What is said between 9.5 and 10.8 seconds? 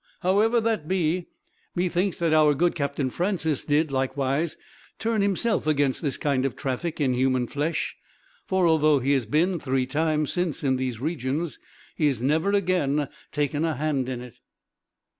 three times, since, in